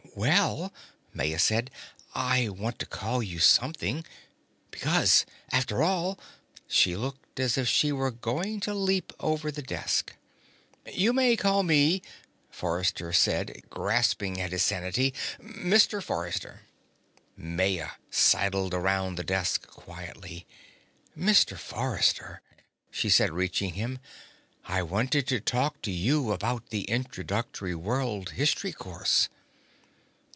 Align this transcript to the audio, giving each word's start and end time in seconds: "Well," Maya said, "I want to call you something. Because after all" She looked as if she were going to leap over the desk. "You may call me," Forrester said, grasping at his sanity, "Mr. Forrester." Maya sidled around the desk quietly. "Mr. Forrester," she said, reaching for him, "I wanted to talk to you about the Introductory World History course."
"Well," 0.13 0.73
Maya 1.13 1.39
said, 1.39 1.71
"I 2.13 2.49
want 2.49 2.79
to 2.79 2.85
call 2.85 3.23
you 3.23 3.39
something. 3.39 4.05
Because 4.69 5.25
after 5.53 5.81
all" 5.81 6.19
She 6.67 6.97
looked 6.97 7.39
as 7.39 7.57
if 7.57 7.69
she 7.69 7.93
were 7.93 8.11
going 8.11 8.59
to 8.59 8.73
leap 8.73 9.13
over 9.21 9.49
the 9.51 9.61
desk. 9.61 10.13
"You 10.91 11.13
may 11.13 11.37
call 11.37 11.63
me," 11.63 12.01
Forrester 12.49 13.13
said, 13.13 13.61
grasping 13.69 14.39
at 14.41 14.51
his 14.51 14.63
sanity, 14.63 15.13
"Mr. 15.41 16.03
Forrester." 16.03 16.63
Maya 17.37 17.91
sidled 18.11 18.73
around 18.73 19.15
the 19.15 19.23
desk 19.23 19.65
quietly. 19.65 20.45
"Mr. 21.17 21.57
Forrester," 21.57 22.41
she 22.91 23.09
said, 23.09 23.31
reaching 23.31 23.69
for 23.71 23.75
him, 23.77 23.99
"I 24.65 24.83
wanted 24.83 25.25
to 25.27 25.39
talk 25.39 25.81
to 25.83 25.91
you 25.91 26.33
about 26.33 26.69
the 26.69 26.81
Introductory 26.83 27.73
World 27.73 28.31
History 28.31 28.73
course." 28.73 29.29